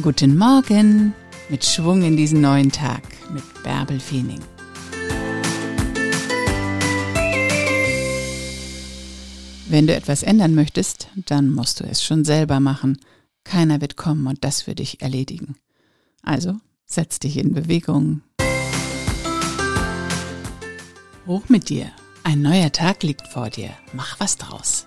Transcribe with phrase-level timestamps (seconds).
[0.00, 1.12] Guten Morgen
[1.50, 4.40] mit Schwung in diesen neuen Tag mit Bärbel Feening.
[9.68, 13.00] Wenn du etwas ändern möchtest, dann musst du es schon selber machen.
[13.44, 15.56] Keiner wird kommen und das für dich erledigen.
[16.22, 16.56] Also
[16.86, 18.22] setz dich in Bewegung.
[21.26, 21.92] Hoch mit dir.
[22.24, 23.70] Ein neuer Tag liegt vor dir.
[23.92, 24.86] Mach was draus.